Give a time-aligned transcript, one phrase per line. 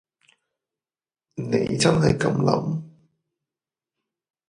[1.35, 2.81] 你真係噉諗？